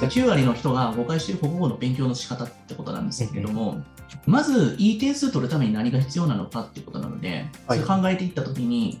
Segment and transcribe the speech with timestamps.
[0.00, 3.82] と、9割の人が誤解している国語の勉強の仕方ってことなんですけれども、
[4.26, 9.00] まず、いい点数取るために何が必要なのかっていうことなので、それ考えていったときに、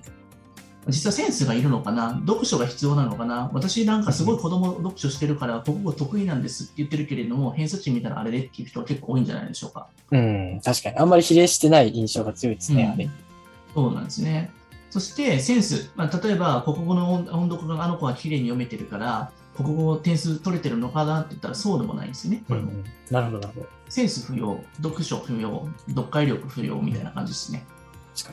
[0.88, 9.88] 実はセンスがいるのかな、読書が必要なのかな、私なんかすごい子供読書してるから国語得意なんですって言ってるけれども、偏差値見たらあれでっていう人は結構多いんじゃないでしょうか。
[10.10, 10.96] うん、確かに。
[10.96, 13.10] あんまり比例してない印象が強いですね、うんあれ。
[13.74, 14.50] そうなんですね。
[14.90, 22.44] そしてセンス、まあ、例えば国語の音音読があの子は綺麗に読めてるから、国語点数取れてるのかなって言ったらそうでもないんですよね。
[22.48, 23.66] うんなるほど、なるほど。
[23.88, 27.66] センス不要、読書不要、読解力不要みたいな感じですね。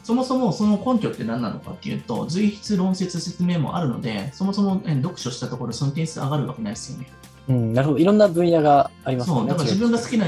[0.03, 7.09] そもそもその根拠って何なのかっていうと、随筆論説説明もあるので、そもそもえ読書したところその点数上がるわけないですよね。
[7.49, 7.99] うん、なるほど。
[7.99, 9.47] いろんな分野がありますそう。
[9.47, 10.27] だから自分が好きな。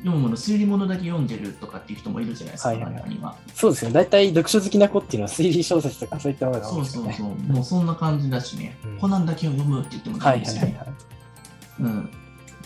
[0.00, 3.36] 読むもの、推理物だけ読んでるとかっていう人もいるじゃないですか、はいはいはい中には。
[3.54, 3.92] そうですね。
[3.92, 7.14] 大体読書好きな子っていうのは推理小説とかそういったものが多そいうですよね。
[7.18, 10.80] そうそう、もうそんな感じだしね、うんコナンだけを読むって言ってもはいいですよね。
[11.80, 12.10] うん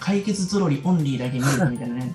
[0.01, 2.15] 解決ゾロリオンリーだけ見るみたいなね。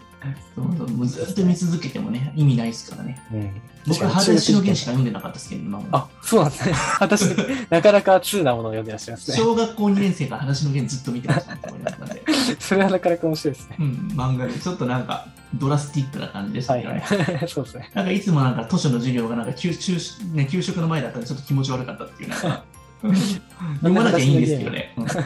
[0.56, 3.22] そうそうもうずっと見続けてもね、意味ないですからね。
[3.34, 3.62] うん。
[3.88, 5.88] 僕は裸足の弦しか読んでなかったですけど、今も。
[5.92, 6.75] あ、そうなんですね。
[7.00, 7.22] 私、
[7.70, 9.38] なかなか通なものを読んでらっしゃいますね。
[9.38, 12.23] 小学校2年生から裸足の弦ずっと見てましたと思いますので、
[12.59, 13.78] それはなかなか面白いですね。
[13.80, 16.86] うん、漫画でちょっとなんかドラスティックな感じでしたはい。
[16.86, 17.02] はい。
[17.47, 17.90] そうですね。
[17.94, 19.97] なんかいつもなんか図書の授業がなんか給給,、
[20.34, 22.64] ね、給食の前だったらちょっと気持ち悪かったっていうなんか
[23.02, 24.94] 読まなきゃいいんですけどね。
[24.97, 25.23] うん 不思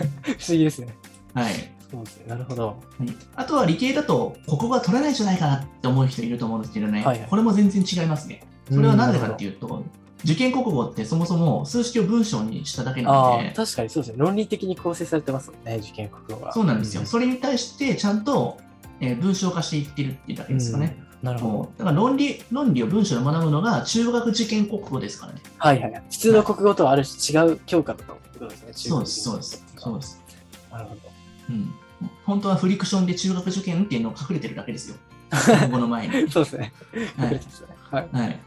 [0.50, 0.96] 議ですね。
[1.34, 1.54] はい。
[1.94, 2.26] そうですね。
[2.28, 2.68] なるほど。
[2.68, 2.76] はい
[3.36, 8.44] あとは理系だと国語は取れないんじゃないかなって思う人いると思うんですけどね、はいはいこれも全然違いますね。
[8.70, 9.84] それはなぜかっていういうと、
[10.24, 14.16] 受験国語ってそもそも数式を文章にしただけなあので、確かにそうですね。
[14.18, 16.54] 論理的に構成されてますもんね、受験国語は。
[16.54, 17.06] そうなんですよ。
[17.06, 18.58] それに対してちゃんと、
[19.00, 20.96] えー文章化していってるっていうだけですかね。
[21.08, 21.86] うんなるほど。
[21.86, 25.42] だから論理論理を文章で学ぶのが中学受験国語ですからね。
[25.58, 26.04] はいはいはい。
[26.12, 28.74] 普通の国語とはある種違う教科だということですね。
[28.74, 29.64] そうです、そうです。
[29.78, 30.22] そうです。
[30.70, 31.02] なるほど。
[31.50, 31.74] うん。
[32.26, 34.96] 本当はフリクションで中学受験っていうのを隠れてるだけですよ。
[35.59, 36.31] 国語の前に。
[36.31, 36.74] そうですね。
[37.18, 37.40] はい
[37.91, 38.09] はい。
[38.12, 38.40] はい。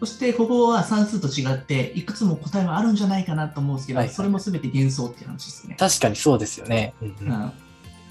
[0.00, 5.76] そして、ここは算数と違って、いくつも答えはあるんじゃないかなと思うんですけど、はいそれも全て幻想っていう話ですね。
[5.78, 6.94] 確かにそうですよね。
[7.00, 7.52] うん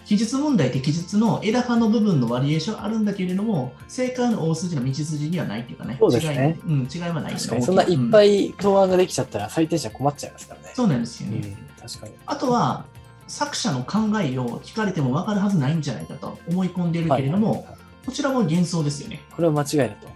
[0.05, 10.71] 記述問題って記述の枝葉の部分のバリエーションあるんだけれども、正解の大筋の道筋にはないっていうかね、そうですね違い,、うん、違いはない確かに、そんないっぱい、い答案ができちゃったら採点者困っちゃいますからね。
[10.75, 11.37] そうなんですよね。
[11.37, 12.13] うん、確かに。
[12.27, 12.85] あとは、
[13.27, 17.75] 作者の考えを聞かれても分かるはずないんじゃないかと思い込んでいるけれども、はいはいはい
[18.05, 19.21] こちらも幻想ですよね。
[19.35, 20.07] これは間違いだと。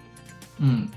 [0.62, 0.92] うん。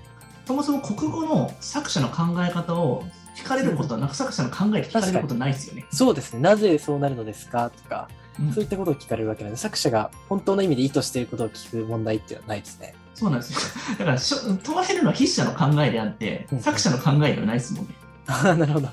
[0.47, 3.05] そもそも国語の作者の考え方を
[3.37, 5.87] 聞かれることは、なんか作者の考え聞かれることないですよね。
[5.91, 6.41] そうですね。
[6.41, 8.09] なぜそうなるのですかとか、
[8.41, 12.95] うんそういったことを聞かれるわけなので、作者が本当の意味で意図していることを聞く問題っていうのはないですね。
[13.15, 13.59] そうなんですよ。
[13.99, 17.95] だからしょ、問われるのは筆者の考えであってうん、作者の考えではないですもんね。
[18.27, 18.89] ああ、なるほど。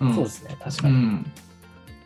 [0.00, 0.56] うんそうですね。
[0.62, 0.94] 確うかに。
[0.94, 1.32] ん。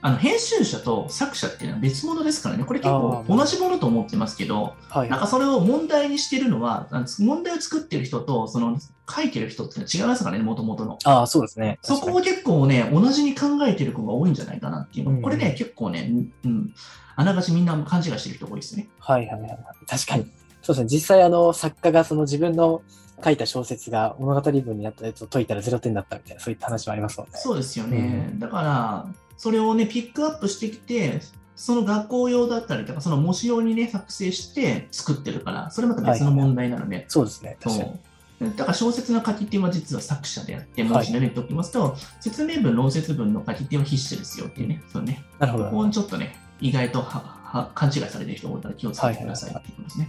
[0.04, 2.64] あの、編集者と作者っていうのは別物ですからね。
[2.64, 5.08] これ結構同じものと思ってますけど、はいはい。
[5.10, 6.88] なんかそれを問題にしてるのは、
[7.20, 8.76] 問題を作ってる人と、その
[9.08, 10.98] 書いてる人っていうのは違いますからね、もともとの。
[11.04, 11.78] ああ、そうですね。
[11.82, 15.12] そこを結構ね、同じに考えてる子が多いんじゃないかなっていうの。
[15.12, 16.10] うんこれね、結構ね、
[16.44, 16.74] うん、
[17.14, 18.88] あながちみんな勘違いしてる人多いですね。
[18.98, 19.58] はいはいはいはい。
[19.86, 20.24] 確かに。
[20.62, 20.86] そうですね。
[20.90, 22.82] 実際、あの、作家がその自分の
[23.24, 27.32] 書いた小説が物語文になったやつを解いたら0点だったみたいな、そういった話もありますもんね。
[27.36, 28.30] そうですよね。
[28.38, 29.06] だから、
[29.36, 31.20] それをね、ピックアップしてきて、
[31.56, 37.56] その学校用だったりとか、その模試用にね、作成して作ってるから、それまた別の問題なので、そうですね。
[37.60, 38.56] 確かに。
[38.56, 45.22] だから小説の書き手は実は作者であって、はい文字で言っておきますと、説明文、論説文の書き手は筆者ですよっていうね、そうね。
[45.38, 45.64] なるほど。
[45.66, 50.08] ここにちょっとね、意外とはは勘違いされてる人が多いから気をつけてくださいっていうことですね。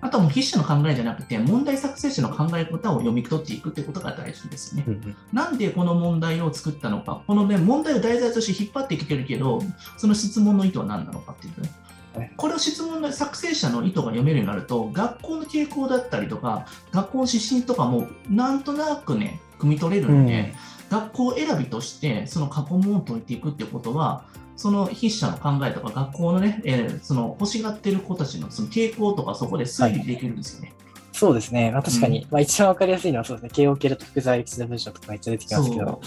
[0.00, 4.84] あとはもう筆者の考えじゃなくて、問題作成者の考え方を読み取っていくってことが大事ですね。
[4.86, 5.16] うんうん。
[5.32, 9.62] なんでこの問題を作ったのか、この、ね、問題を題材として引っ張っていけるけど、
[9.96, 11.70] その質問の意図は何なのかっていうね。
[12.14, 12.32] はい。
[12.36, 20.54] これを質問の作成者の意図が読めるようになると、学校の傾向だったりとか、学校の指針とかもなんとなくね、汲み取れるので、
[20.90, 24.24] 学校選びとしてその過去問を解いていくっていうことは、
[24.60, 30.74] その筆者の考えとか学校のね、えーその欲しがってる子たちのその傾向とかそこで推理できるんですよね。
[31.12, 31.70] そうですね。
[31.70, 33.50] まあ、確かに、うまあ、一番わかりやすいのはそうですね。
[33.54, 36.00] 慶応系だと複在的な文章とかめっちゃ出てきますけど、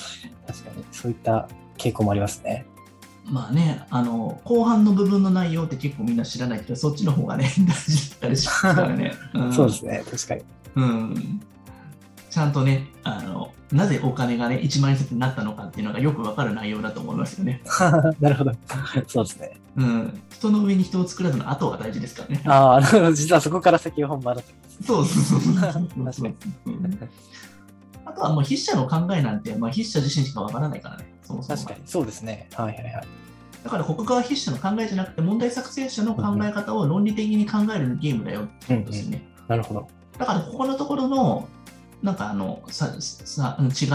[0.46, 2.68] 確かにそういった傾向もありますね。
[3.26, 9.14] まあね、あの、後半の部分の内容って結構みんな知らないけど、そっちの方がね、 大事だったりしますからね。
[9.36, 10.04] んそうですね。
[10.10, 10.42] 確かに。
[10.76, 11.42] うん。
[12.34, 17.62] ちゃんとね、あの、なぜお金がね、1万円札になったのかっていうのがよくわかる内容だと思いますよね。
[18.20, 18.52] なるほど。
[19.08, 19.52] そうですね。
[19.76, 20.22] うん。
[20.32, 22.42] 人の上に人を作らずの後が大事ですからね。
[22.46, 24.48] ああ、なるほど実はそこから先が本番だと。
[24.84, 25.54] そうそうそう。
[25.54, 25.80] 確か
[26.28, 26.36] に
[26.66, 27.10] うん
[28.06, 31.62] あとはもう筆者の考えなんて、まあ、筆者自身しかわからないからね、そもそもが。
[31.62, 31.82] 確かに。
[31.86, 32.50] そうですね。
[32.56, 33.08] はいはいはい。
[33.64, 39.24] だから国語は筆者の考えじゃなくて、問題作成者の考え方を論理的に考えるゲームだよってことですね。
[39.48, 39.88] なるほど。
[40.18, 41.48] だからここのところの、
[42.04, 43.86] なんかあの、ささ違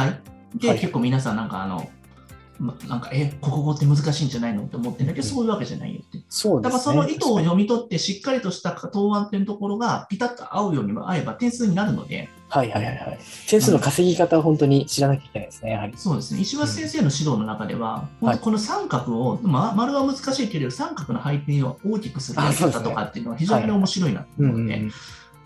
[0.58, 0.58] い？
[0.58, 1.88] で、結構皆さんなんかあの、
[2.58, 4.64] ま、なんか、え、国語って難しいんじゃないの？
[4.64, 6.18] って思ってるんだけど、そういうわけじゃないよって。
[6.28, 12.28] そうだからその意図を読み取って、しっかりとした答案っていうところがピタッと合うように合えば点数になるので。
[12.48, 13.18] はいはいはいはい。
[13.46, 15.92] 点数の稼ぎ方を本当に知らなきゃいけないですね、やはり。
[15.96, 16.40] そうですね。
[16.40, 24.82] 石橋先生の指導の中では、うん、この三角を、ま、丸は難しいけれど、三角の背景を大きくするやり方とかっていうのは非常に面白いなと思って。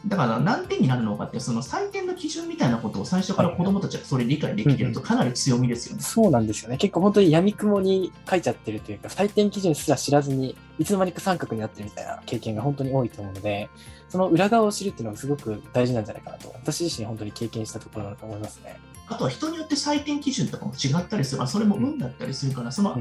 [0.07, 6.77] だから何点になるのかって、その採点の基準みたいなことを最初から子どもたちはそれ理解できてると、かなり強みですよね、そうなんですよね。
[6.77, 13.71] 結構本当に闇雲に書いちゃってるというか、採点基準すら知らずに、いつの間にか三角になってるみたいな経験が本当に多いと思うので、
[14.09, 18.79] その裏側を知るっていうのがすごく大事なんじゃないかなと、私自身本当に経験したところだと思いますね。
[19.09, 22.99] あとは人によって採点基準とかも違ったりする、それも運だったりするから、その、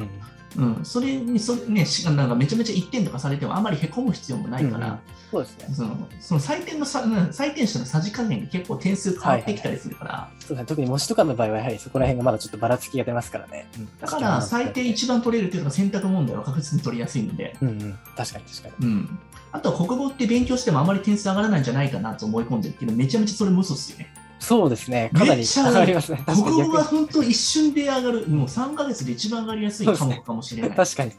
[0.57, 4.99] うん、うん、それにそれ、ね、なんかめちゃめちゃ1点とかされてもあまりへこむ必要もないから、うん、
[5.31, 5.75] そうですね。
[5.75, 13.67] そのその採点のさ採点者のさじ加減に結構点数変わってきたりするから、はいはい、そうですね、特に模試とかの場合は、やはりそこら辺がまだちょっとばらつきが出ますからね。
[13.99, 18.87] だから採点一番取れるっていうのが選択問題は確実に取りやすいので、うんうん、確かに確かに。
[18.87, 19.19] うん。
[19.53, 24.13] あとは国語って勉強してもあまり点数上がらないんじゃないかなと思い込んでるけど、めちゃめちゃそれ無嘘ですよね。
[24.41, 25.11] そうですね。
[25.13, 26.23] かなり上がりますね。
[26.25, 28.27] 国語は本当一瞬で上がる。
[28.27, 30.69] もう3ヶ月で一番上がりやすい科目かもしれない。
[30.71, 31.11] ね、 確かに。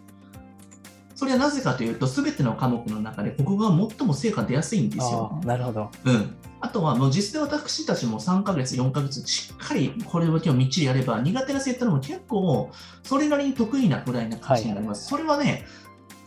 [1.15, 5.41] それはなぜかというと、すべての科目の中で国語は最も成果出やすいんですよ。
[5.45, 5.89] なるほど。
[6.05, 6.35] うん。
[6.61, 12.73] あとは、もう実際私たちも3ヶ月、4ヶ月、しっかりこれだけをみっちりやれば、苦手な生徒も結構、
[13.05, 15.15] それなりに得意なくらいな感じになります。
[15.15, 15.65] はい、それはね、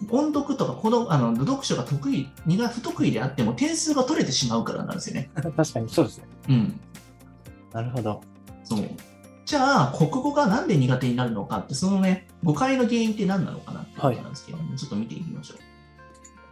[0.10, 5.30] 音読とかこのあの読書が得意、苦不得意であっても点数が取れてしまうからなんですよね。
[5.36, 6.26] 確かにそうですね。
[6.50, 6.80] うん。
[7.76, 8.22] なるほど。
[8.64, 8.90] そう。
[9.46, 15.58] じゃあ、国語がなんで苦手になるのかって、そのね、誤解の原因って何なのかなってことなんですけど、はい、ちょっと見ていきましょう。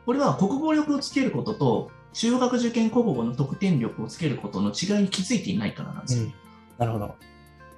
[0.06, 6.26] これは国語力をつけることと、中学受験国語の得点力をつけることの違いに気づいていないからなんですよ。
[6.26, 6.34] うん、
[6.78, 7.16] なるほど。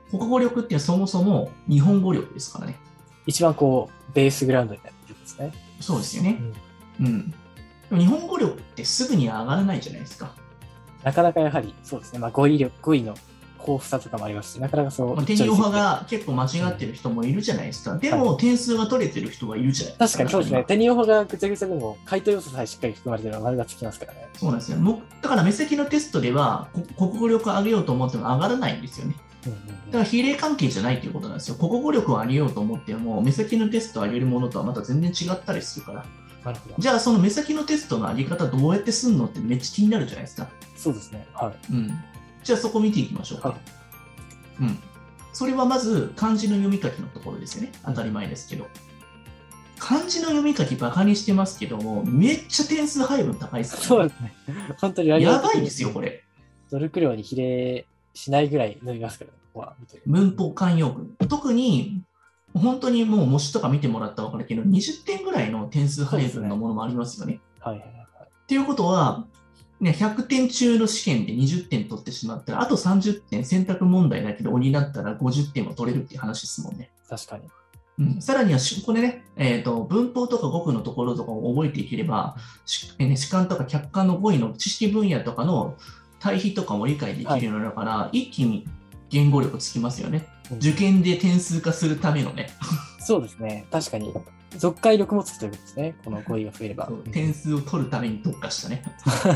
[0.10, 2.80] 国語力ってそもそも日本語力ですからね。
[3.28, 5.54] 一番こう、ベースグラウンドになってるんですね。
[5.80, 6.42] そうですよね。
[7.00, 7.34] うん。
[7.92, 10.34] うん、日本語力ってすぐには上がらないじゃないですか。
[11.04, 12.20] なかなかやはり、そうですね。
[12.20, 13.16] まあ、語彙力、語彙の
[13.68, 15.16] 豊富さとかもありますし、なかなかそう。
[15.16, 17.94] まあ、天用派が結構間違ってる人もいるじゃないですか。
[17.94, 20.18] うん、でも、点数が取れてる人がいるじゃないですか。
[20.18, 20.66] 確かにそうですね。
[20.68, 24.28] 天用派がぐちゃぐちゃでも、回答要素さえしっかり含まれてるのは丸がつきますからね。
[24.38, 24.78] そうなんですよ。
[24.78, 26.68] もだから、目先のテストでは、
[26.98, 29.16] 国語力を上げようと思っても上がらないんですよね。
[29.88, 31.56] だから比例関係じゃないということなんですよ。
[31.56, 36.06] 国語力を上げようと思っても、目先のテストを上げるものとはまた全然違ったりするから。
[36.78, 40.48] じゃあ、その目先のテストの上げ方どうやってすんのってめっちゃ気になるじゃないですか。
[40.76, 41.28] そうですね。
[41.34, 41.74] はい。
[41.74, 42.00] うん。
[42.46, 43.50] じゃあ、そこ見ていきましょうか。
[43.50, 43.60] はい、
[44.62, 44.80] うん。
[45.34, 47.72] それはまず漢字の読み書きのところですよね。
[47.84, 48.68] 当たり前ですけど。
[49.78, 53.86] 漢字の読み書きバカにしてますけども、めっちゃ点数配分高いですよね。
[53.86, 54.34] そうですね。
[54.80, 56.24] 本当にやばいですよ、これ。
[56.72, 59.76] 努力量に比例しないぐらい伸びますから、ね、ここは。
[60.06, 61.28] 文法慣用句。
[61.28, 62.04] 特に、
[62.54, 67.34] 本当にもう模試とか見てもらったら分かるけど、20点ぐらいの点数配分のものもありますよね。
[67.34, 67.96] ねはいはいはい。
[68.24, 69.26] っていうことは、
[69.80, 76.92] ね、100点中の試験で20点取ってしまったら、あと30点選択問題だけで鬼だったら50点は取れるっていう話ですもんね。
[77.10, 77.44] 確かに。
[77.98, 82.36] うん、さらには、これね、えーと、文法とか語句のところとかを覚えていければ、
[83.00, 85.76] ね、主観とか客観の語彙の知識分野とかの
[86.20, 88.68] 対比とかも理解できるようになるから、はい、一気に
[89.10, 90.28] 言語力つきますよね。
[90.58, 92.50] 受験で点数化するためのね。
[93.00, 93.66] そうですね。
[93.72, 94.14] 確かに。
[94.56, 95.96] 読解力もつくということですね。
[96.04, 96.90] この語彙が増えれば。
[97.12, 98.84] 点数を取るために特化したね。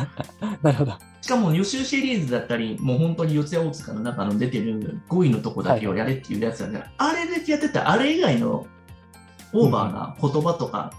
[0.61, 0.93] なるほど。
[1.21, 8.67] しかも予習シリーズだったり、もう本当に四谷大塚の中の出てる語彙のとこだけをやれっていうやつなんで、はい、あれだけやってたあれ以外の
[9.53, 10.93] オーバーな言葉とか、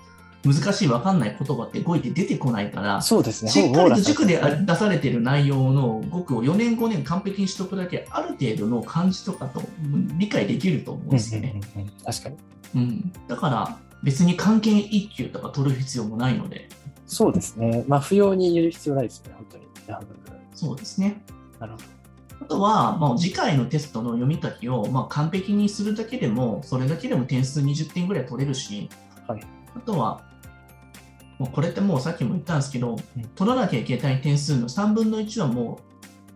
[0.45, 3.51] 難しい分かんない言葉って語彙って出てこないから、そうですね。
[3.51, 9.63] しっかりと塾で出されてる内容の語句を4年5年完璧にしとくだけ、ある程度の漢字とかと
[10.19, 11.61] 理解できると思うんですよね。
[12.05, 12.37] 確かに。
[12.75, 13.13] うん。
[13.29, 16.69] だから、別に関係1級とか取る必要もないので。
[17.07, 17.85] そうですね。
[17.89, 19.71] まあ、不要に入れる必要ないですよね、本当に。
[20.55, 21.23] そうですね。
[21.59, 21.85] なるほど。
[22.43, 28.89] あとは、まあ、次回のテストの読み書きを、まあ、完璧にするだけでも、それだけでも点数20点ぐらい取れるし、
[29.27, 29.41] はい、
[29.77, 30.23] あとは、
[31.39, 35.81] もうこれってもうさっきも言ったんですけど、うん、取らなきゃいけない点数の3分の1はも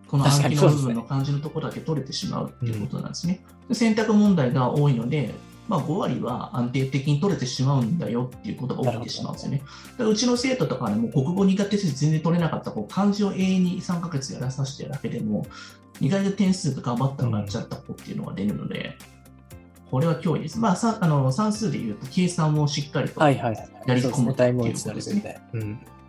[0.05, 3.43] う、この暗記の部分の漢字のところだけ取れてしまうっていうことなんですね。
[3.69, 5.33] うん、選択問題が多いので、
[5.67, 9.61] まあ、5割は安定的に取れてしまうんだよっていうことが起きてしまうんですよね。
[9.99, 15.45] うちの生徒とかでも国語苦手で全然取れなかったこう漢字を永遠に3ヶ月やらさせてるだけでも、
[16.01, 18.97] 意外と点数が頑張った上がっちゃった子っていうのが出るので、
[19.89, 20.59] これは脅威です。
[20.59, 23.69] まあ、さあの算数でいうと、計算をしっかりとはいはいはい。
[23.87, 25.41] やり込むっていうことですね。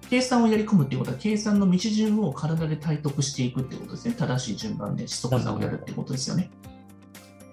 [0.08, 4.14] 計算をやり込むっていうことは、計算の道順を体で体得していくっていうことですね。
[4.16, 6.50] 正しい順番で指則座をやるってことですよね。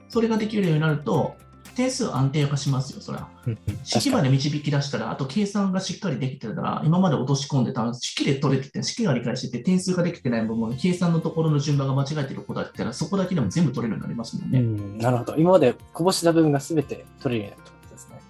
[0.09, 1.35] それができるようになると、
[1.75, 3.29] 点数安定化しますよ、それは。
[3.45, 14.59] うんうん式まで導き出したら、あと計算がしっかりできてたら、今まで落とし込んでた、式で取れてて、式が理解してて、点数ができてない部分の計算のところの順番が間違えてることだったら、そこだけでも全部取れるようになりますもんね。
[14.59, 15.35] うん、なるほど。
[15.35, 18.21] 今までこぼした部分が全て取れるようになるってことですね。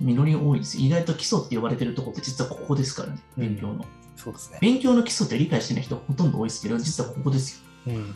[0.00, 0.78] 実り多いです。
[0.78, 3.84] 意外と基礎って呼ばれてるところって実はここですからね、勉強の。
[4.16, 4.58] そうですね。
[4.60, 7.92] 勉強の基礎って理解してない人ほとんど多いですけど、実はここですよ。
[7.94, 8.14] うん。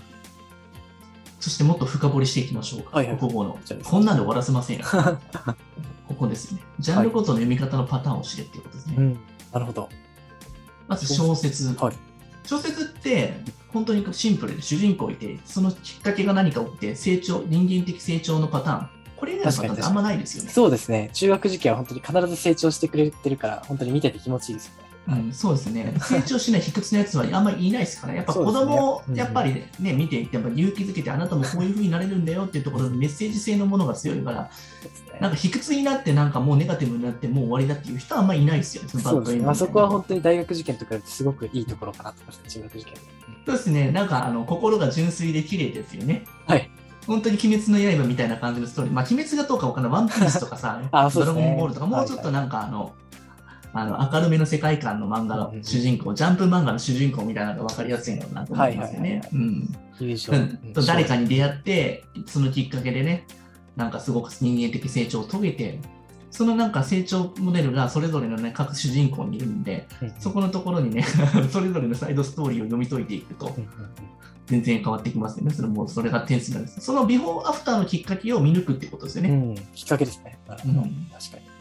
[1.41, 4.85] そしてもっと深掘りしていきましょうか、はいはい国語のこんなんで終わらせませんよ。
[6.09, 6.61] ここですね。
[6.79, 8.95] ジャンルごとの読み方のパターンを知れっていうことですね。
[8.99, 9.19] うん。
[9.53, 9.89] なるほど。
[10.89, 11.75] まず小説。
[11.75, 11.97] はい
[12.49, 13.35] 小説って
[13.75, 18.89] 本当にシンプルで主人公いて、そのきっかけが何か起きて、成長、人間的成長のパターン。
[19.19, 20.51] これ以外のパターンってあんまないですよね。
[20.51, 21.11] そうですね。
[21.13, 24.88] 中学受験は本当に必ず成長してくれてるから、本当に見てて気持ちいいですよね。
[25.09, 25.95] うん、そうですね。
[26.01, 34.51] 成長しない卑屈なやつはあんまりいないですから、やっぱ子供をやっぱりね、見ていって、やっぱ勇気づけて、あなたもこういう風になれるんだよっていうところでメッセージ性のものが強いから、
[35.21, 39.45] なんか卑屈になって、なんかもうネガティブになって、もう終わりだっていう人はあんまりいないですよね、そのね。
[39.47, 42.95] あ、そこは本当当に大学受験とかすごくいいところかなと思中学受験。
[43.47, 46.27] そうですね、なんかあの心が純粋で綺麗ですよね。
[46.47, 46.71] はい。
[47.07, 48.95] 本当に鬼滅の刃みたいな感じのストーリー。
[48.95, 49.93] まあ、鬼滅がどうかわかんない。
[49.93, 52.93] ワンピースとかさ、 ドラゴンボールとか、もうちょっとなんかあの、
[53.81, 59.01] あの明るめの世界観の漫画のうんうん主人公、ジャンプ漫画の主人公みたいなのが分かりやすいのかなと思いますよ。
[59.01, 59.23] ね
[60.87, 63.27] 誰かに出会って、そのきっかけでね、
[63.77, 65.81] なんかすごく人間的成長を遂げて、
[66.31, 71.03] そのなんか成長モデルがそれぞれのね、各主人公にいるんで、うんそこのところにね、
[71.51, 73.69] それぞれのサイドストーリーを読み解いていくとうん、うんうん
[74.49, 75.53] 全然変わってきますよね。
[75.53, 76.81] それもそれが点数なんです。
[76.81, 79.29] そのビフォーアフターのきっかけを見抜くってことですよね。
[79.29, 80.39] うん、きっかけですね。
[80.49, 81.58] うん確かに。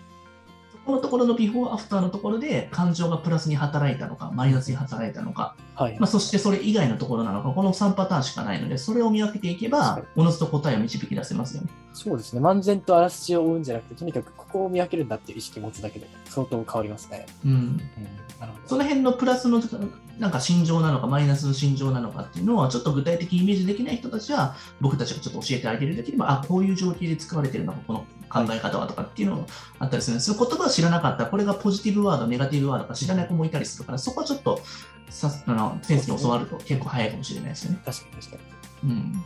[0.88, 6.00] そこのところのビフォーアフターのところで感情がプラスに働いたのか、マイナスに働いたのか、はい。
[6.00, 11.70] まあ、そしてそれ以外のところなのか、この3パターンしかないので、それを見分けていけば、おのずと答えを導き出せますよね。
[11.92, 12.40] そうですね。
[12.40, 17.26] 漫然とあらすじを追うんじゃなくて、とにかくここを見分けるんだっていう意識を持つだけで相当変わりますね。
[17.44, 17.52] うん。
[17.52, 17.78] うん。
[18.40, 18.68] なるほど。
[18.68, 19.62] その辺のプラスの
[20.20, 29.44] なんか心情なのか、マイナスの心情なのかっていうのは、ちょっと具体的にイメージできない人たちは、僕たちがちょっと教えてあげるだけでも、あ、こういう状況で使われてるのか、この考え方はとかっていうのが
[29.80, 30.34] あったりするんです。
[30.34, 34.62] その言葉を知らなかったら、これがポジティブワード、ネガティブワードか知らない子もいたりするから、そこはちょっと
[35.10, 37.80] さあの先生に教わると結構早いかもしれないですよね。
[37.86, 38.38] 確かに確か
[38.84, 38.92] に。
[38.92, 39.24] うん。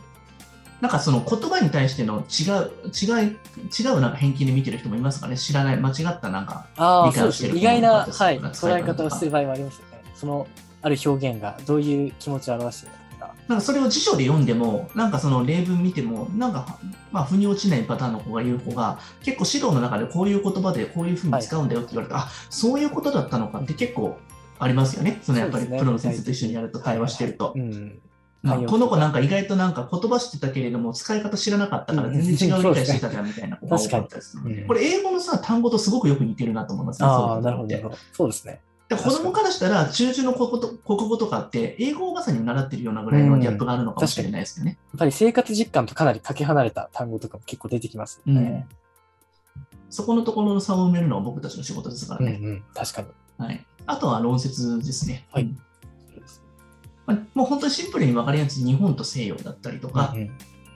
[0.80, 3.36] なんかその言葉に対しての違う、違い、
[3.78, 7.56] 違うなんか偏見で見てる人もいますかね知らない、間違ったなんか、ああ、理解をしてる。
[7.56, 10.02] 意外な、はい、捉え方をしてる場合もありますよね。
[10.16, 10.48] その、
[10.82, 13.01] ある表現がどういう気持ちを表してるのか。
[13.48, 16.78] なんかそれを辞書で読んでも、なんかその例文見ても、なんか、
[17.10, 24.18] まあ、腑に落ちないパターンの子が言う子が、結構指導の中でこういう言葉でこういうふうに使うんだよって言われて、あそういうことだったのかって結構
[24.58, 25.18] ありますよね。
[25.22, 27.58] そのやっぱりプロの先生と一緒にやると対話してるとう。
[27.58, 28.00] ん。
[28.42, 37.08] まあはいこの子なんか意外となんか言葉知ってたけれども、使い方知らなかったから全然違う理解してたじゃんみたいな子が多かったりするので、 これ英語のさ、単語とすごくよく似てるなと思いますね。
[37.08, 38.60] ああ、なるほどそうですね。
[38.96, 44.78] で子供からしたら、中旬の国語と国語とかって、英語をまさに習ってるようなぐらいのギャップがあるのかもしれないですよね。
[44.92, 48.66] やっぱり生活実感とかなりかけ離れた単語とかも結構出てきますよね。
[49.90, 52.36] そこのところの差を埋めるのは僕たちの仕事ですからうん、うね。
[52.54, 53.08] ん、確かに。
[53.38, 55.26] はい、あとは論説ですね。
[55.32, 55.58] はいうん
[57.04, 60.30] まあもう本当にシンプルに分かりやすい日本と西洋だったりとか、うんうん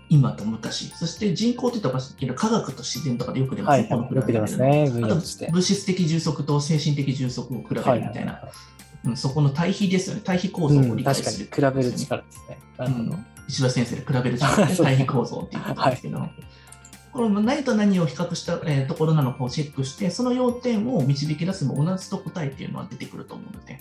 [0.08, 3.88] 今と昔、そして人口って言ったらけど科学と自然とかでよく出ますね。
[3.90, 5.14] はい、よく出ますね、分あと。
[5.14, 8.24] 物質的充足と精神的充足を比べるみはいはいたい。
[8.24, 8.52] な、は
[9.04, 10.22] うんそこの対比ですよね。
[10.24, 10.74] 対比構い。
[10.74, 12.58] 造をうん、理解する、確かに、比べる力ですね。
[12.78, 13.26] うん。
[13.48, 16.28] 石田先生で比べる力で対比構造っていうことなんですけど、
[17.12, 23.80] この何と何を比較した、えーところなのかをチェックして、その要点を導き出すもおのずと答えっていうのは出てくると思うので、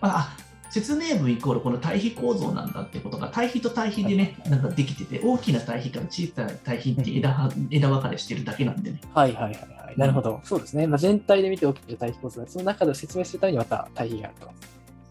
[0.00, 0.36] まあ、あ
[0.70, 9.00] 説明文イコールこの対比構造なんだってことが対比と対比でね、なんかできてて、大きな対比から小さな対比って枝は枝分かれしてるだけなんでね。
[9.14, 9.94] はいはいはいはい。
[9.96, 10.40] なるほど。
[10.44, 10.86] そうですね。
[10.86, 14.46] まあ、全体で見て起きている対比構造が、その中で説明するためにまた対比があると。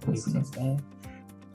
[0.05, 0.77] そういうことですね。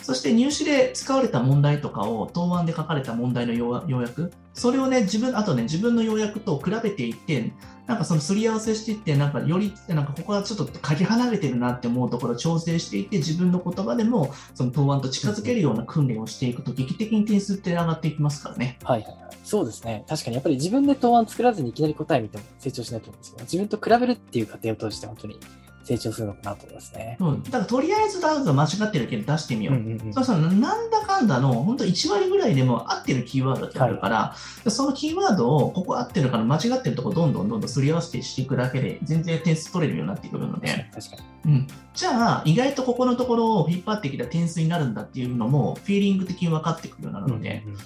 [0.03, 7.53] そして入試で使われた問題とかを答案で書かれた問題の要要約、それをね、自分、あとね、自分の要約と比べていって、
[7.87, 18.79] なんかそのすり合わせしていって、なんかより、なんかここはちょっとかけ離れてるなって思うところを調整していって、自分の言葉でもその答案と近づけるような訓練をしていくと、劇的に点数って上がっていきますからね。
[18.85, 19.15] はいはい。
[19.45, 20.05] そうですね。
[20.09, 25.39] 確かにやっぱり自分で答案作らずにいきなり答え見ても成長しないと思うんですけど、自分と比べるっていう過程を通して本当に
[25.85, 27.17] 成長するのかなと思いますね。
[27.21, 29.77] うん、だからとりあえずダウズは間違ってるけど出してみよう。
[29.77, 34.37] うんうんうん、そうそうなんだかんだの本当1割ぐらいでも合ってるキーワードってあるから、は
[34.67, 41.53] い、そのキーワードをここ合ってるから間違ってるとこどんどんどんどんすり合わせてしていくだけで全然点数取れるようになってくるので、確かに。
[41.53, 47.81] うん、じゃあ意外とここのところを引っ張ってきた点数になるんだっていうのもフィーリング的に分かってくるようになるので、うんうんうん、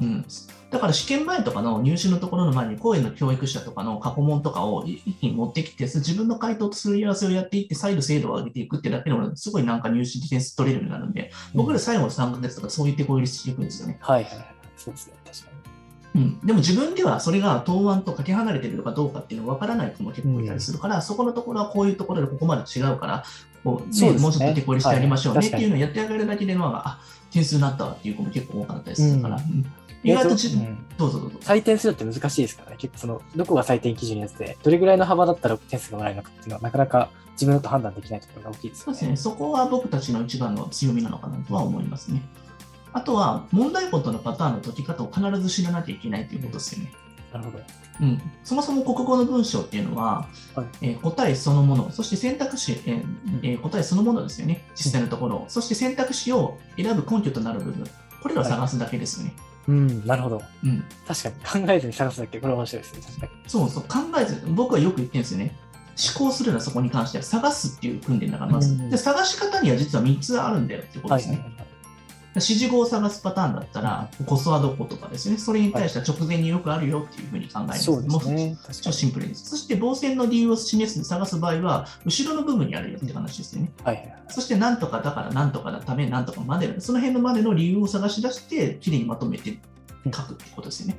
[0.00, 0.24] うん
[0.70, 13.98] だから試験前とかの入試のところの前に講演の教育者とかの過去問とかを一気に持ってきて、自分の回答とすり合わせをやっていって、再度精度を上げていくってだけでも、すごいなんか入試ディフェンス取れるようになるんで、僕ら最後の3ヶ月とかそういってこ入れしていくんですよね。
[14.00, 14.46] はいはいはい。
[14.76, 15.14] そうですね。
[15.24, 15.49] 確か。
[16.14, 23.24] うん、でも自分ではそれが答案とかけ離れてるのかどうかっていうのは分からない子も結構いたりするから、うん、そこのところはこういうところでここまで違うから、
[23.62, 27.00] こう、ね、もうちょっと手こ入れしてやりましょうねっていうのをやってあげるだけでのが、あ
[27.30, 29.66] 点数になったわっていう子も結構多かったりするから、うん
[30.02, 31.38] 意外と自分、うん、どうぞどうぞ。
[31.42, 32.76] 採点するって難しいですからね。
[32.78, 39.16] 結構その、どこが採点基準になって、どれぐらいの幅だったら点数がもらえるのかっていうのは、なかなか自分だと判断できないところが大きいです、ね、そうですね。
[39.16, 42.22] そこは僕たちの一番の強みなのかなとは思いますね。
[42.92, 46.92] あとは、問題ごとのパターンの解き方を必ず知らなきゃいけないということですよね。
[47.32, 47.58] なるほど。
[48.00, 53.04] うん、そもそも国語の文章っていうのは、はい、えー、答えそのもの、そして選択肢、えー
[53.42, 57.86] えー、答えそのものですよね、実際のところ、うん、そして選択肢を選ぶ根拠となる部分、
[58.22, 59.34] これらを探すだけですよね。
[59.36, 60.42] はいうん、なるほど。
[60.64, 60.82] うん。
[61.06, 61.64] 確かに。
[61.66, 63.02] 考えずに探すだけ、これ面白いですね。
[63.06, 63.32] 確かに。
[63.46, 65.56] そうそう、考えず、僕はよく言ってるんですよね。
[66.18, 71.34] 思考するのはそこに関しては探すっていう訓練だからまず、うん、で探し方には実は3つあるんだよってことですね。
[71.34, 71.69] はいはいはい
[72.36, 77.84] 指示語を探すパターンだったら、コスはどことかですね、それに対しては直前によくあるよっていうふうに考えます。
[77.84, 78.08] そうで
[78.72, 79.50] すシンプルです。
[79.50, 83.72] そして、防線の理由を示す、探す場合は、後ろの部分にあるよって話ですよね。
[83.82, 89.58] はい、そして、なんとかだから、なんとかのため、なんとかまで、その辺のまでの理由を探し出して、きれいにまとめて
[90.04, 90.98] 書くってことですよね。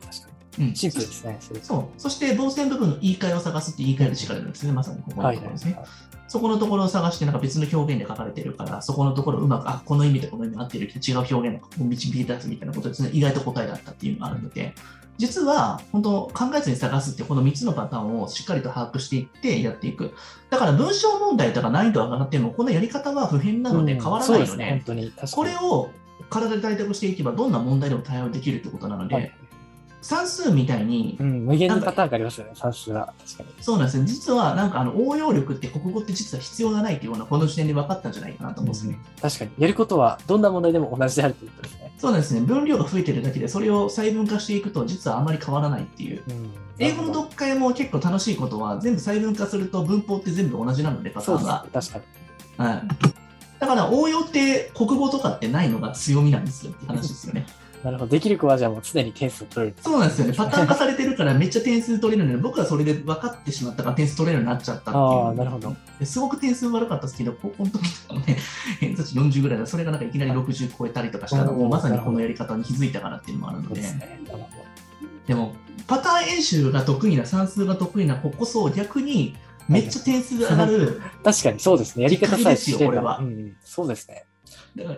[0.00, 0.68] 確かに。
[0.68, 1.38] うん、シンプルですね。
[1.62, 2.00] そう。
[2.00, 4.72] そして、防線部分の言い換えを探すって言い換える力なんですね。
[4.72, 5.72] まさにここのところですね。
[5.72, 13.10] はいはいはいそこのところを探して、なんか別の表現で書かれてるから、そこのところをうまく、あ、この意味とこの意味合ってるけど、違う表現を導き出すみたいなことですね。
[13.12, 14.72] 意外と答えだったっていうのがあるので、
[15.18, 20.14] 実は、本当、考えずに探すって、この3つのパターンをしっかりと把握していってやっていく。
[20.50, 24.56] だから、文章問題とか難易度が上がっても、このやり方は不変なので変わらないので、う
[24.94, 25.90] んね、これを
[26.28, 29.32] 体で対策していけば、どんな問題でも対応できるってことなので、はい
[30.02, 33.12] 算数みたいに、うん、無限のパターンがありますよね、算数は。
[33.26, 33.48] 確かに。
[33.62, 34.06] そうなんですね。
[34.06, 39.20] 実は、なんかあの応用力って国語って実は必要がないっていうのは、この時点で分かったんじゃないかなと思うんですね、うん。
[39.20, 39.50] 確かに。
[39.58, 41.92] やることは、どんな問題でも同じであるということですね。
[41.98, 42.40] そうなんですね。
[42.40, 46.22] 分量が増えてるだけで、それを細分化していくと、実はあまり変わらないっていう。
[46.28, 51.66] うん、英語の読解も結構楽しいことは、全部細分化すると文法って全部同じなので、パターンが。
[51.72, 52.04] 確かに。
[52.66, 52.82] はい。
[53.58, 57.46] だから応用って国語とかってないのが強みなんですよって話ですよね。
[57.84, 58.10] なるほど。
[58.10, 59.76] できる子はじゃあもう常に点数取れる。
[59.80, 60.34] そうなんですよね。
[60.34, 64.96] パターン化されてるからめっちゃ点数取れるので、僕はそれで分かってしまったから点数取れるようになっちゃったっていう。
[64.96, 65.74] ああ、なるほど。
[66.04, 68.36] すごく点数悪かったですけど、高校の時とかもね、
[68.80, 73.82] 偏差値40ぐらいだそれがなんかいきなり60超えたりとかしたら、もうまさにこのやり方に気づいたからっていうのもあるので。
[75.26, 75.54] でも、
[75.86, 79.36] パターン演習が得意な、算数が得意な子こそ逆に、
[79.68, 81.00] めっちゃ点数上がる。
[81.22, 82.02] 確かにそうですね。
[82.02, 83.18] やり方さえしてれば。
[83.18, 84.24] うん、そうですね。
[84.76, 84.96] だから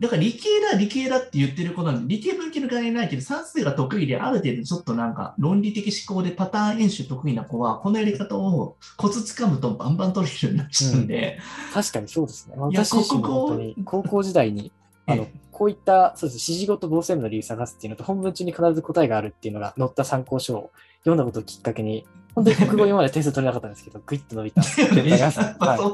[0.00, 11.38] だから理系だ、理系だって言ってる子なんで、理系文系の概念ないけど、算数が得意で、ある程度ちょっとなんか論理的思考でパターン演習得意な子は、このやり方をコツつかむとバンバン取れるようになっちゃうんで。
[11.68, 12.54] うん、確かにそうですね。
[12.56, 14.72] 私自身本当に高校時代に、
[15.06, 24.62] あの、こういったそうです指示語と防線の理由探すっていうのと、本文中に必ず答えがあるっていうのが載った参考書を読んだことをきっかけに、本当に国語今まで点数取れなかったんですけど、ぐいっと伸びた。
[24.62, 25.16] そうで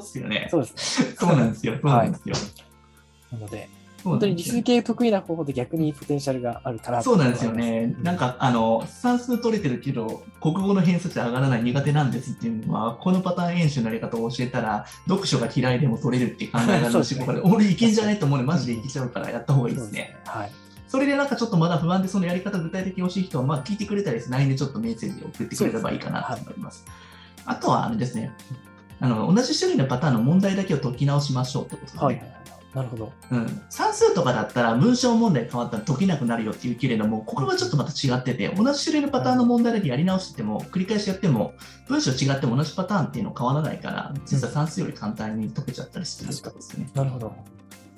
[0.03, 0.49] すよね。
[0.51, 1.17] そうですね。
[1.19, 1.75] そうなんですよ。
[1.81, 2.35] そうなんですよ。
[3.35, 3.69] なので、
[4.05, 7.95] 本当に理数系得意な方法で逆にポテンシャルがあるかなそうなんですよね。
[8.03, 20.17] なんか、あの、算数取れてるけど、国語の偏差値上がらない苦手なんですっていうのは、このパターン演習のやり方を教えたら、読書が嫌いでも取れるって考え方の仕事で、俺いけんじゃないと思うね、マジでいけちゃうからやった方がいいですね。
[20.27, 20.51] はい。
[20.87, 24.31] それでなんかちょっとまだ不安でそのやり方具体的に欲しい人は、まあ聞いてくれたりです。
[24.31, 26.85] LINE でちょっとメッセージを送ってくれればいいかなと思います。
[27.47, 28.33] あとはあれですね、
[29.01, 32.01] あの同じ種類のパターンの問題だけを解き直しましょうってことですね。
[32.05, 32.44] はい
[32.75, 41.55] なるほど、うん、算数とかだったら文章問題変わったら解けなくなるよっていうけれどもここはちょっとまた違ってて同じ種類のパターンの問題だけやり直してても繰り返しやっても
[41.89, 46.89] 文章違っても同じパターンっていうの変わらないから実は算数より簡単に解けちゃったりするとですね。
[46.95, 47.33] なるほど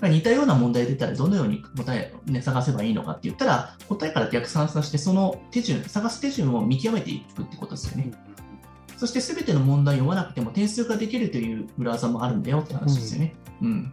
[0.03, 8.13] 似たような問題出たらどのように答えを、ね、探せばいいのかって言ったら答えから逆算させてその手順探す手順を見極めていくってことですよね。
[8.99, 13.35] そして全ての問題を読まなくても点数ができるという裏技もあるんだよって話ですよね。
[13.63, 13.93] うん、うん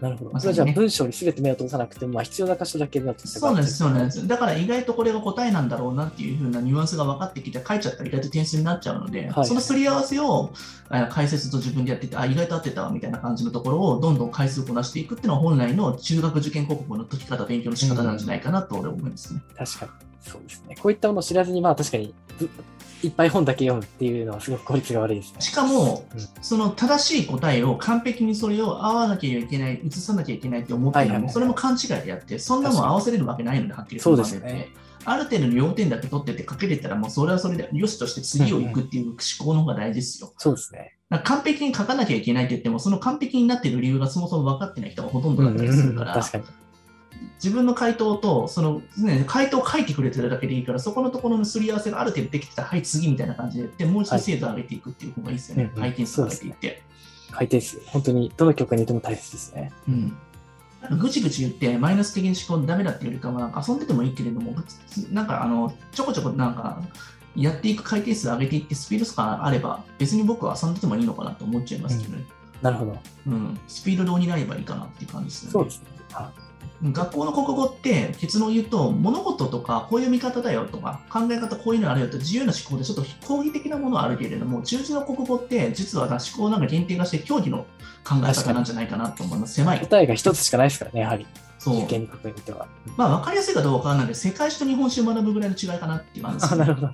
[0.00, 0.30] なるほど。
[0.32, 4.26] まさにねそれじゃあ文章に全て目を通さなくても、まあ、必要な箇所だけ目を通せばそうなんです、そうなんです。
[4.26, 10.50] だから意外とこれが答えなんだろうなっていう風なニュアンスが分かってきて、書いちゃったら意外と点数になっちゃうので、はいそのすり合わせを
[10.88, 19.40] あ解説と自分でやってて、あ、意外と合ってたわみたいな感じのところをどんどん回数こなしていくっていうのは本来の中学受験国語の解き方、勉強の仕方なんじゃないかなと俺は思いますね。
[19.56, 20.09] 確かに。
[20.20, 20.76] そうですね。
[20.80, 22.50] こういったものを知らずに、まあ確かに、ぶ
[23.02, 25.40] いっぱい本だけ読むっていうのはすごく効率が悪いですね。
[25.40, 34.68] しかもうん、その正しい答えを完璧にそれを合わなきゃいけない、移さなきゃいけないって思ってるのも、それも勘違いであって、そんなもん合わせれるわけないので、はっきり言ってですよね。
[35.06, 40.34] ある程度の要点だけ取ってて書けれたら、もうそれはそれでよしとして次を行くっていう思考の方が大事ですよ。
[40.36, 40.96] そうですね。
[41.24, 46.44] 完璧に書かなきゃいけないって言っても、その完璧になっている理由がそもそも分かってない人がほとんどだったりするから、確かに。
[47.42, 55.64] 自分の回答と、その、ね、回答を書いてくれてるだけでいいから、そこのところのすり合わせがある程度できてたら、はい、次みたいな感じでやって、もう一度精度を上げていくっていう方がいいですよね。
[55.64, 56.82] はいうんうん回転数を上げていって。
[57.30, 57.80] 回転数。
[57.86, 59.72] 本当に、どの曲にいても大切ですね。
[59.88, 60.16] うん。
[60.98, 64.54] ぐちぐち言って、マイナス的に思考ダメだっていうよりかは、なんか遊んでてもいいけれども、
[65.12, 66.82] なんかあの、ちょこちょこなんか、
[67.36, 72.24] やっていく回転数上げていって、スピードとかあれば、別に僕は遊んでてもいいのかなと思っちゃいますけどね。
[72.62, 72.98] なるほど。
[73.26, 73.58] うん。
[73.68, 75.52] スピードで補えばいいかなっていう感じですよね。
[75.52, 75.86] そうですね。
[76.82, 87.66] は学校の国語って結論を言うと物事とかこういう見方だよとか考え方こういうのあるよと自由な思考でちょっと講義的なものはあるけれども中字の国語って実は思考なんか限定がして競技の
[88.04, 91.26] 考え方なんじゃないかなと思います狭い答えが一つしかないですからね、やはり。
[91.58, 92.66] そう受験国にては。
[92.96, 96.90] まあ分かりやすいかどうかわからないけど世界史と日本史を学ぶぐらいの違いかなっていう感じですあ、なるほど。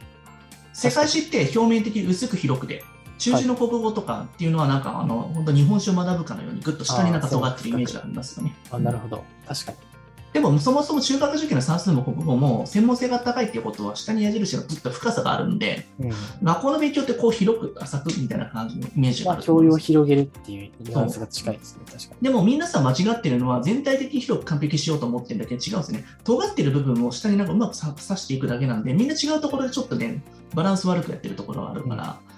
[0.73, 2.83] 世界史って表面的に薄く広くて
[3.19, 9.25] 中字の国語とかっていうのはなんかあの本当日本史を学ぶかのようにぐっと下になんか尖ってるイメージがありますよねあ、なるほど。
[9.47, 9.79] 確かに。
[10.37, 16.13] でも、そもそも中学受験の算数も国語も専門性が高いっていうことは下に矢印がずっと深さがあるんで、うん。
[16.43, 19.79] 学校の勉強ってこう広く浅くみたいな感じのイメージがまあ、あると思教養を。
[19.79, 22.29] 広げるっていうニュアンスが近いですね、確かに。
[22.29, 26.05] でも皆さん間違ってるのは全体的に広く完璧しようと思ってるだけで違うんですね。
[26.25, 30.23] 尖ってる部分を下になんかうまくさ刺していくだけなんで、みんな違うところでちょっとね、
[30.55, 32.36] バランス悪くやってるところがあるから、うん。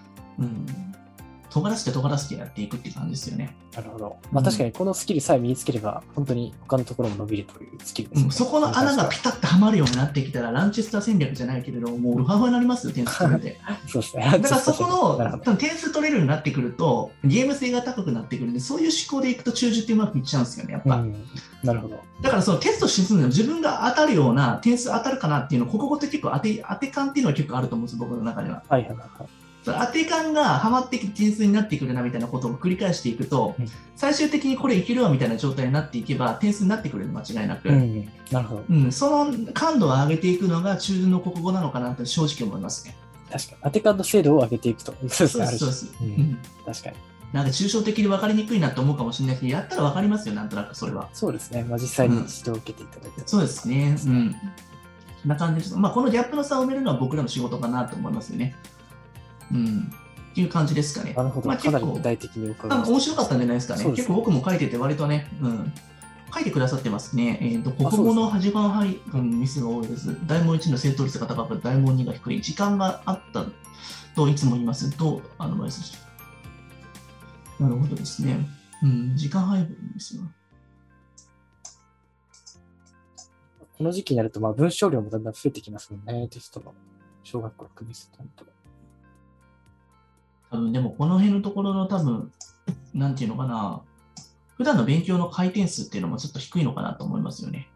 [1.51, 3.57] 尖らせて尖らせてやっていくっていう感じですよね。
[3.75, 4.17] なるほど。
[4.31, 8.25] まあ、うん確かにこのスキルさえ身につければ、本当に他のところも伸びるというスキルですね。
[8.27, 13.61] うん、そこの穴がピタッとはまるようになってきたら、ランチェスター戦略じゃないけれども、もうウハウハになりますよ、点数取れて。
[13.89, 14.25] そうですね。
[14.25, 20.97] だからそこの点数取れるようになってくると、ゲーム性が高くなってくるんで、そういう思考でいくと中字ってうまくいっちゃうんですよね、やっぱ。
[20.97, 21.15] うん。
[21.63, 21.99] なるほど。
[22.21, 28.63] だからそのテストし進んで自分が当たるような点数当たるかなっていうの、国語って結構当て当て感っていうのは結構あると思うんです、僕の中では。
[28.69, 29.09] はいはいはい。
[29.73, 37.69] 当て感がはまってきて点数になってくるなみたいなことを繰り返していくと、うん最終的にこれいけるわみたいな状態になっていけば、点数になってくるの間違いなく。
[37.69, 38.09] うん。
[38.31, 38.65] なるほど。
[38.71, 42.97] うん、その感度を上げていくのが中字の国語なのかなって正直思いますね。
[43.29, 43.59] 確かに。
[43.65, 44.93] 当て感の精度を上げていくと。
[45.09, 45.89] そうですそうそう。
[46.01, 46.97] ううんん確かに。
[47.33, 51.09] なんか抽象的で分かりにくいなと思うかもしれないけど、やったら分かりますよ、なんとなくそれは。
[51.13, 51.65] そうですね。
[51.69, 53.23] まあ、実際に指導を受けていただいて。
[53.27, 53.97] そうですね。
[54.07, 54.37] うん
[55.25, 55.77] な感じです。
[55.77, 58.55] まあ、このギャップの差を埋めるのは僕らの仕事かなと思いますよね。
[59.53, 59.93] うん。
[60.31, 61.15] っていう感じですかね。
[61.15, 61.49] なるほど。
[61.49, 63.85] まあ、か結構なり具体的に伺い面白かったんじゃないですかね。
[63.85, 65.73] ね結構僕も書いてて、割とね、うん。
[66.33, 67.39] 書いてくださってますね。
[67.41, 70.15] えー、とあ国語の始まり、うん、ミスが多いです。
[70.27, 72.41] 大問1の正答率が高く、大問2が低い。
[72.43, 73.47] 時間があった
[74.15, 74.97] といつも言います。
[74.99, 75.99] どうアドバイスして
[77.59, 78.47] なるほどですね。
[78.83, 80.23] うん、時間配分ですよ。
[83.79, 86.75] この時期になると、まあ、文章量もだんだん増えてきますもんね、テストの。
[87.23, 88.58] 小学校6年生となると。
[90.51, 92.33] 多分でもこの辺のところの多分、
[92.95, 93.83] なんていうのかな、
[94.57, 97.69] 普段の勉強の回転数っていうのもちょっと低いのかなと思いますよね。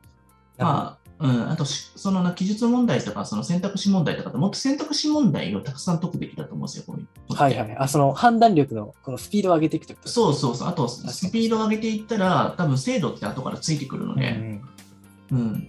[0.59, 7.77] まあ、うん、あとし、そのな記述問題とか、その選択肢問題とかって、もっと選択肢問題をたくさん解くべきだと思うんですよ、こういうはいはい。
[7.79, 10.69] あ、その判断力のこのスピードを上げていくとそうそうそう。
[10.69, 14.63] あと、スピードを上げていったら、多分精度って後からついてくるので、ね。
[15.31, 15.69] うん。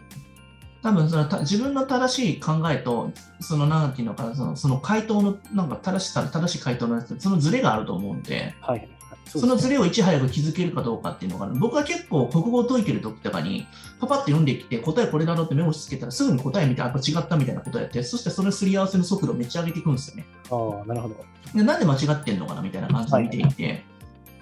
[0.84, 9.20] 多分そのた自分の正しい考えと、そのなんていうのかな、そのその回答の、なんか正しさ、正しい回答のやつ、そのズレがあると思うんで、はいはいはい。
[9.26, 13.66] そのズレをいち早く気づけるかどうかっていうのが、僕は結構国語を解いてる時とかに、
[14.02, 20.26] パパッと読んできて、答えこれだろうってメモしつけたら、すぐに答え見て、あ、これ違ったみたいなことをやって、そしてそれすり合わせの速度をめっちゃ上げていくんですよね。
[20.52, 21.16] ああ、なるほど。
[21.56, 23.84] でなんで間違ってんのかなみたいな感じで見ていて、はい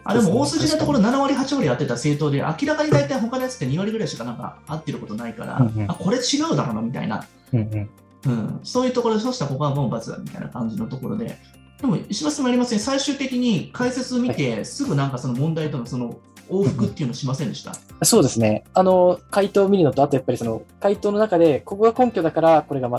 [0.03, 5.91] あ、でも大筋のところ7割、8割やってた正当で、明らかに大体他のやつって2割ぐらいしかなんか合ってることないから、うんうん。
[5.91, 7.89] あ、これ違うだろうなみたいな、うんうん。
[8.23, 11.37] うん、そういうところで、そうしたらここはもう罰だみたいな感じのところで、
[11.79, 16.17] でも石橋さんもありません、最終的に解説見て、すぐなんかその問題とのその
[16.49, 17.73] 往復っていうのしませんでした？
[18.05, 18.65] そうですね。
[18.73, 22.97] あの、回答を見るのと、あとやっぱりその、回答の中で、ここが根拠だから、これがみ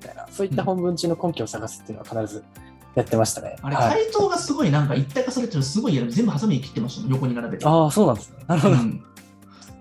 [0.00, 2.42] たいな、そういった本文中の根拠を探すっていうのは必ず
[2.94, 3.56] やってましたね。
[3.62, 7.66] あれ、はい、回答がすごいなんか一体化されてるのすごい全部ハサミに切ってましたもん、横に並べて。
[7.66, 8.36] ああ、そうなんですね。
[8.46, 8.74] なるほど。
[8.74, 9.04] うん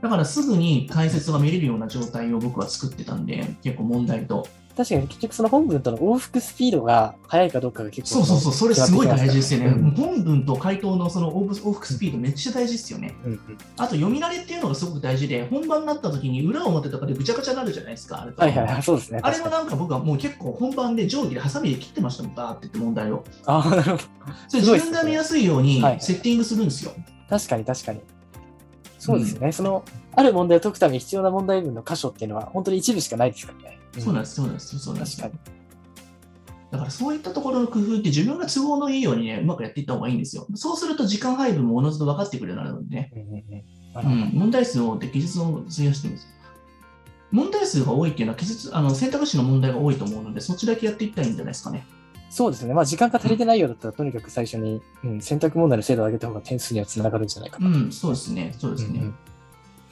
[0.04, 4.46] だからすぐに解説が見れるような状態を僕は作ってたんで、結構問題と。
[4.76, 9.68] 確かに結局その本文との往復スピードが速いかどうかが結構そうそうそう、それすごい大事ですよね。
[9.68, 13.14] うん、本文と回答のその往復スピードめっちゃ大事ですよね。
[13.24, 13.40] うんうん、
[13.78, 18.28] あと読み慣れっていうのがすごく大事で、本番になった時に裏表とかでぐちゃぐちゃになるじゃないですか。
[18.36, 19.20] はいはいはい、そうですね。
[19.22, 23.24] あれもなんか僕はもう結構本番で定規でハサミで切ってましたもん、バーって言って問題を。
[23.46, 23.98] ああ、なるほど。
[24.48, 26.92] それ自分が見やすいようにセッティングするんですよ。
[26.92, 28.02] はい、確かに確かに。
[28.98, 29.84] そうですね、うん、その、
[30.16, 33.80] ある問題を解くために必要な問題文の箇所っていうのは、本当に一部しかないですからね。
[34.00, 35.22] そうなんです、そうなんです、そうなんです。
[35.22, 35.54] 確かに。
[36.72, 40.48] だからそういったところの工夫って自分が都合のいいようにね、うまくやっていった方がいいんですよ。
[40.56, 43.12] そうすると時間配分もおのずと分かってくるようになるのでね。
[43.96, 46.28] うん、問題数を技術を費やしてるんです。
[47.32, 51.86] 問題数が多いっていうのは、記述あの選択肢の問題が多いと思うので、そっちだけやっていったらいいんじゃないですかね。
[52.32, 52.74] そうですね。
[52.74, 57.68] まあ、時間が足りてないようだったら、とにかく最初に、うん、選択問題の精度を上げた方が点数にはつながるんじゃないかな。
[57.68, 58.56] うん、そうですね。
[58.58, 59.00] そうですね。
[59.00, 59.16] うんうん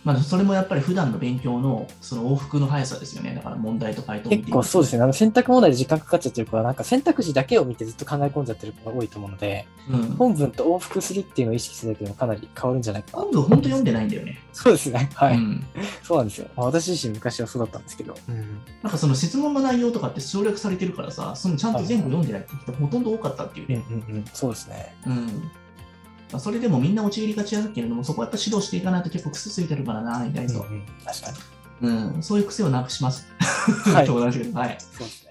[0.03, 3.35] まあ、それもやっぱり普段の勉強のその往復の速さですよね。
[3.35, 5.03] だから問題と回答結構そうですね。
[5.03, 13.23] あの選択問題で時間かかっちゃってる子は、なんか選択肢だけを見てずっと考え込んじゃってる子が多いと思うので、うん、本文と往復するっていうのを意識するだけでもかなり変わるんじゃないかな。
[13.23, 14.39] 本文本当読んでないんだよね。
[14.53, 15.09] そうですね。
[15.13, 15.35] はい。
[15.35, 15.63] うん、
[16.01, 16.47] そうなんですよ。
[16.55, 18.17] まあ、私自身昔はそうだったんですけど。
[18.27, 23.83] うん、なんかその質問の内容とかって省略されてるからさ、そのちゃんと全部読んでないって人ほとんど多かったっていうね。
[23.89, 24.95] うんうんうん、そうですね。
[25.05, 25.51] うん
[26.31, 30.53] まあ、それでもみんな陥りがちだけれども、そこはやっぱ指導していかないと結構癖ついてるからな、意外と。
[30.53, 31.37] うん、うん、確かに。
[31.81, 33.27] うん、そういう癖をなくします。
[33.39, 34.07] はい。
[34.53, 34.77] はい。
[34.79, 35.30] そうですね。